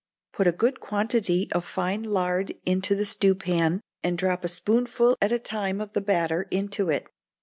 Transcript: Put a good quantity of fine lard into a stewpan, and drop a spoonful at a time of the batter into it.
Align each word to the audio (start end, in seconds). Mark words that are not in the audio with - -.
Put 0.33 0.47
a 0.47 0.51
good 0.51 0.79
quantity 0.79 1.47
of 1.51 1.63
fine 1.63 2.01
lard 2.01 2.55
into 2.65 2.95
a 2.95 3.05
stewpan, 3.05 3.81
and 4.03 4.17
drop 4.17 4.43
a 4.43 4.47
spoonful 4.47 5.15
at 5.21 5.31
a 5.31 5.37
time 5.37 5.79
of 5.79 5.93
the 5.93 6.01
batter 6.01 6.47
into 6.49 6.89
it. 6.89 7.05